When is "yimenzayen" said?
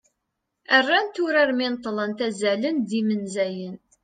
2.97-3.75